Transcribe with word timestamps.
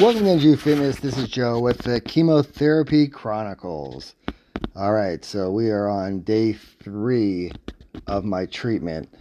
Welcome 0.00 0.24
to 0.24 0.30
NG 0.30 0.56
Fitness. 0.56 0.98
This 0.98 1.18
is 1.18 1.28
Joe 1.28 1.60
with 1.60 1.76
the 1.82 2.00
Chemotherapy 2.00 3.06
Chronicles. 3.06 4.14
All 4.74 4.94
right, 4.94 5.22
so 5.22 5.50
we 5.50 5.68
are 5.68 5.90
on 5.90 6.20
day 6.20 6.54
three 6.54 7.52
of 8.06 8.24
my 8.24 8.46
treatment. 8.46 9.12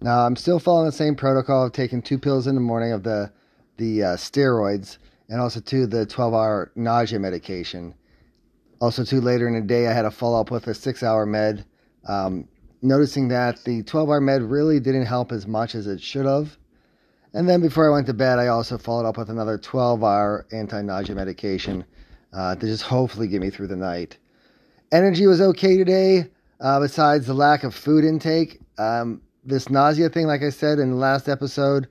Now 0.00 0.20
I'm 0.20 0.36
still 0.36 0.60
following 0.60 0.86
the 0.86 0.92
same 0.92 1.16
protocol 1.16 1.66
of 1.66 1.72
taking 1.72 2.00
two 2.00 2.20
pills 2.20 2.46
in 2.46 2.54
the 2.54 2.60
morning 2.60 2.92
of 2.92 3.02
the 3.02 3.32
the 3.78 4.04
uh, 4.04 4.16
steroids 4.16 4.98
and 5.28 5.40
also 5.40 5.58
two 5.58 5.86
the 5.86 6.06
12-hour 6.06 6.70
nausea 6.76 7.18
medication. 7.18 7.92
Also, 8.80 9.02
two 9.02 9.20
later 9.20 9.48
in 9.48 9.54
the 9.54 9.60
day, 9.60 9.88
I 9.88 9.92
had 9.92 10.04
a 10.04 10.10
follow 10.12 10.40
up 10.40 10.52
with 10.52 10.68
a 10.68 10.74
six-hour 10.74 11.26
med. 11.26 11.64
Um, 12.06 12.46
noticing 12.80 13.26
that 13.28 13.64
the 13.64 13.82
12-hour 13.82 14.20
med 14.20 14.42
really 14.42 14.78
didn't 14.78 15.06
help 15.06 15.32
as 15.32 15.48
much 15.48 15.74
as 15.74 15.88
it 15.88 16.00
should 16.00 16.26
have. 16.26 16.56
And 17.34 17.48
then 17.48 17.60
before 17.60 17.88
I 17.88 17.92
went 17.92 18.06
to 18.06 18.14
bed, 18.14 18.38
I 18.38 18.48
also 18.48 18.78
followed 18.78 19.06
up 19.06 19.18
with 19.18 19.30
another 19.30 19.58
12 19.58 20.02
hour 20.02 20.46
anti 20.52 20.82
nausea 20.82 21.14
medication 21.14 21.84
uh, 22.32 22.54
to 22.54 22.66
just 22.66 22.84
hopefully 22.84 23.28
get 23.28 23.40
me 23.40 23.50
through 23.50 23.68
the 23.68 23.76
night. 23.76 24.18
Energy 24.92 25.26
was 25.26 25.40
okay 25.40 25.76
today, 25.76 26.26
uh, 26.60 26.80
besides 26.80 27.26
the 27.26 27.34
lack 27.34 27.64
of 27.64 27.74
food 27.74 28.04
intake. 28.04 28.60
Um, 28.78 29.20
this 29.44 29.68
nausea 29.68 30.08
thing, 30.08 30.26
like 30.26 30.42
I 30.42 30.50
said 30.50 30.78
in 30.78 30.90
the 30.90 30.96
last 30.96 31.28
episode, 31.28 31.88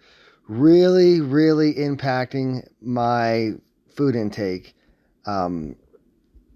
really, 0.48 1.22
really 1.22 1.74
impacting 1.76 2.68
my 2.82 3.52
food 3.96 4.16
intake. 4.16 4.76
Um, 5.26 5.76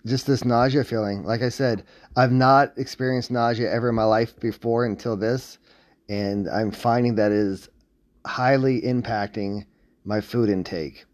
just 0.06 0.26
this 0.26 0.44
nausea 0.44 0.84
feeling. 0.84 1.24
Like 1.24 1.44
I 1.44 1.50
said, 1.50 1.84
I've 2.16 2.32
not 2.32 2.74
experienced 2.78 3.30
nausea 3.30 3.72
ever 3.72 3.90
in 3.90 3.96
my 3.96 4.04
life 4.04 4.40
before 4.40 4.86
until 4.86 5.16
this, 5.16 5.60
and 6.10 6.50
I'm 6.50 6.72
finding 6.72 7.16
that 7.16 7.32
is 7.32 7.70
highly 8.26 8.82
impacting 8.82 9.66
my 10.06 10.22
food 10.22 10.50
intake. 10.50 11.06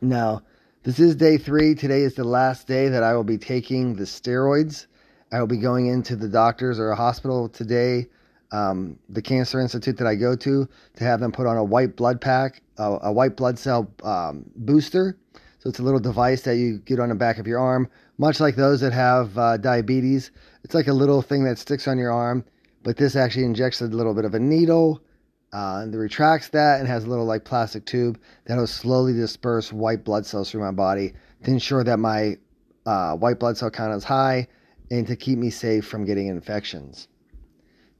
Now, 0.00 0.42
this 0.84 1.00
is 1.00 1.16
day 1.16 1.38
three. 1.38 1.74
Today 1.74 2.02
is 2.02 2.14
the 2.14 2.24
last 2.24 2.66
day 2.66 2.88
that 2.88 3.02
I 3.02 3.14
will 3.14 3.24
be 3.24 3.38
taking 3.38 3.94
the 3.94 4.04
steroids. 4.04 4.86
I 5.32 5.40
will 5.40 5.46
be 5.46 5.58
going 5.58 5.86
into 5.86 6.16
the 6.16 6.28
doctors 6.28 6.78
or 6.78 6.90
a 6.90 6.96
hospital 6.96 7.48
today, 7.48 8.06
um, 8.52 8.98
the 9.08 9.20
cancer 9.20 9.60
institute 9.60 9.98
that 9.98 10.06
I 10.06 10.14
go 10.14 10.34
to, 10.36 10.68
to 10.96 11.04
have 11.04 11.20
them 11.20 11.32
put 11.32 11.46
on 11.46 11.56
a 11.56 11.64
white 11.64 11.96
blood 11.96 12.20
pack, 12.20 12.62
a, 12.78 12.98
a 13.02 13.12
white 13.12 13.36
blood 13.36 13.58
cell 13.58 13.90
um, 14.02 14.44
booster. 14.56 15.18
So 15.58 15.68
it's 15.68 15.80
a 15.80 15.82
little 15.82 16.00
device 16.00 16.42
that 16.42 16.56
you 16.56 16.78
get 16.78 17.00
on 17.00 17.08
the 17.08 17.14
back 17.16 17.38
of 17.38 17.46
your 17.46 17.58
arm, 17.58 17.90
much 18.16 18.40
like 18.40 18.54
those 18.54 18.80
that 18.80 18.92
have 18.92 19.36
uh, 19.36 19.56
diabetes. 19.56 20.30
It's 20.62 20.74
like 20.74 20.86
a 20.86 20.92
little 20.92 21.20
thing 21.20 21.44
that 21.44 21.58
sticks 21.58 21.88
on 21.88 21.98
your 21.98 22.12
arm, 22.12 22.44
but 22.84 22.96
this 22.96 23.16
actually 23.16 23.44
injects 23.44 23.80
a 23.80 23.86
little 23.86 24.14
bit 24.14 24.24
of 24.24 24.34
a 24.34 24.38
needle 24.38 25.02
uh, 25.52 25.80
and 25.82 25.94
it 25.94 25.98
retracts 25.98 26.48
that 26.48 26.78
and 26.78 26.88
has 26.88 27.04
a 27.04 27.06
little 27.06 27.24
like 27.24 27.44
plastic 27.44 27.86
tube 27.86 28.20
that'll 28.44 28.66
slowly 28.66 29.14
disperse 29.14 29.72
white 29.72 30.04
blood 30.04 30.26
cells 30.26 30.50
through 30.50 30.60
my 30.60 30.70
body 30.70 31.14
to 31.42 31.50
ensure 31.50 31.82
that 31.84 31.98
my 31.98 32.36
uh, 32.84 33.14
white 33.14 33.38
blood 33.38 33.56
cell 33.56 33.70
count 33.70 33.94
is 33.94 34.04
high 34.04 34.46
and 34.90 35.06
to 35.06 35.16
keep 35.16 35.38
me 35.38 35.48
safe 35.48 35.86
from 35.86 36.04
getting 36.04 36.26
infections. 36.26 37.08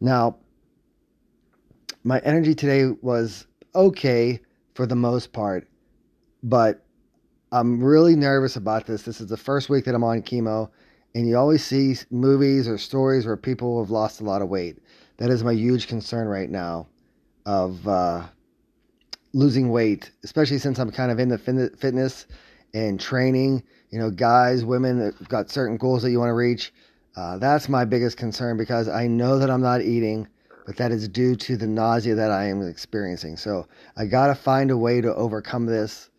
Now, 0.00 0.36
my 2.04 2.18
energy 2.20 2.54
today 2.54 2.86
was 3.00 3.46
okay 3.74 4.40
for 4.74 4.86
the 4.86 4.94
most 4.94 5.32
part, 5.32 5.68
but 6.42 6.84
I'm 7.50 7.82
really 7.82 8.14
nervous 8.14 8.56
about 8.56 8.86
this. 8.86 9.02
This 9.02 9.20
is 9.20 9.26
the 9.26 9.36
first 9.36 9.70
week 9.70 9.86
that 9.86 9.94
I'm 9.94 10.04
on 10.04 10.22
chemo, 10.22 10.70
and 11.14 11.26
you 11.26 11.36
always 11.36 11.64
see 11.64 11.96
movies 12.10 12.68
or 12.68 12.76
stories 12.76 13.26
where 13.26 13.36
people 13.36 13.82
have 13.82 13.90
lost 13.90 14.20
a 14.20 14.24
lot 14.24 14.42
of 14.42 14.48
weight. 14.48 14.78
That 15.16 15.30
is 15.30 15.42
my 15.42 15.52
huge 15.52 15.88
concern 15.88 16.28
right 16.28 16.48
now 16.48 16.86
of 17.48 17.88
uh, 17.88 18.26
losing 19.32 19.70
weight, 19.70 20.10
especially 20.22 20.58
since 20.58 20.78
I'm 20.78 20.90
kind 20.90 21.10
of 21.10 21.18
in 21.18 21.30
the 21.30 21.38
fitness 21.38 22.26
and 22.74 23.00
training. 23.00 23.62
You 23.88 23.98
know, 23.98 24.10
guys, 24.10 24.66
women 24.66 24.98
that 24.98 25.28
got 25.28 25.48
certain 25.48 25.78
goals 25.78 26.02
that 26.02 26.10
you 26.10 26.18
want 26.18 26.28
to 26.28 26.34
reach. 26.34 26.74
Uh, 27.16 27.38
that's 27.38 27.66
my 27.70 27.86
biggest 27.86 28.18
concern 28.18 28.58
because 28.58 28.86
I 28.86 29.06
know 29.06 29.38
that 29.38 29.50
I'm 29.50 29.62
not 29.62 29.80
eating, 29.80 30.28
but 30.66 30.76
that 30.76 30.92
is 30.92 31.08
due 31.08 31.34
to 31.36 31.56
the 31.56 31.66
nausea 31.66 32.14
that 32.14 32.30
I 32.30 32.44
am 32.44 32.60
experiencing. 32.68 33.38
So 33.38 33.66
I 33.96 34.04
got 34.04 34.26
to 34.26 34.34
find 34.34 34.70
a 34.70 34.76
way 34.76 35.00
to 35.00 35.14
overcome 35.14 35.64
this. 35.64 36.10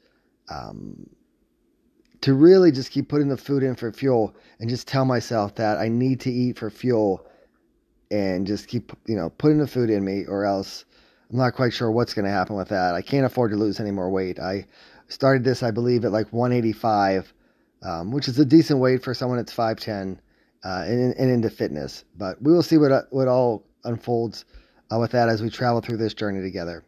Um, 0.50 1.07
to 2.22 2.34
really 2.34 2.72
just 2.72 2.89
keep 2.89 3.07
putting 3.07 3.29
the 3.29 3.38
food 3.38 3.62
in 3.62 3.75
for 3.75 3.94
fuel 3.94 4.35
and 4.59 4.68
just 4.68 4.88
tell 4.88 5.06
myself 5.06 5.53
that 5.56 5.78
I 5.78 5.89
need 5.89 6.19
to 6.22 6.31
eat 6.31 6.57
for 6.57 6.72
fuel 6.72 7.25
and 8.09 8.47
just 8.47 8.68
keep, 8.68 8.91
you 9.06 9.16
know, 9.16 9.29
putting 9.29 9.59
the 9.59 9.68
food 9.68 9.91
in 9.91 10.03
me 10.03 10.25
or 10.25 10.44
else 10.44 10.85
I'm 11.31 11.38
not 11.38 11.53
quite 11.53 11.73
sure 11.73 11.91
what's 11.91 12.13
going 12.13 12.25
to 12.25 12.31
happen 12.31 12.56
with 12.56 12.69
that. 12.69 12.95
I 12.95 13.01
can't 13.01 13.25
afford 13.25 13.51
to 13.51 13.57
lose 13.57 13.79
any 13.79 13.91
more 13.91 14.09
weight. 14.09 14.40
I 14.40 14.66
started 15.09 15.44
this, 15.44 15.62
I 15.62 15.72
believe, 15.72 16.03
at 16.03 16.12
like 16.12 16.31
185, 16.34 17.34
um, 17.84 18.12
which 18.12 18.28
is 18.28 18.40
a 18.40 18.45
decent 18.45 18.79
weight 18.79 19.03
for 19.03 19.13
someone 19.13 19.38
that's 19.38 19.53
5'10 19.56 20.18
uh, 20.63 20.84
and, 20.88 21.16
and, 21.16 21.31
into 21.31 21.50
fitness. 21.50 22.03
But 22.18 22.41
we 22.41 22.51
will 22.51 22.63
see 22.63 22.78
what, 22.78 23.07
what 23.12 23.28
all 23.28 23.63
unfolds 23.84 24.45
uh, 24.91 24.97
with 24.97 25.12
that 25.12 25.29
as 25.29 25.41
we 25.41 25.50
travel 25.50 25.81
through 25.81 25.97
this 25.97 26.13
journey 26.13 26.41
together. 26.41 26.84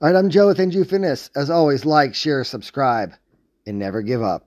All 0.00 0.10
right, 0.10 0.18
I'm 0.18 0.30
Joe 0.30 0.46
with 0.46 0.60
NG 0.60 0.84
Fitness. 0.84 1.30
As 1.36 1.50
always, 1.50 1.84
like, 1.84 2.14
share, 2.14 2.44
subscribe, 2.44 3.12
and 3.66 3.78
never 3.78 4.02
give 4.02 4.22
up. 4.22 4.46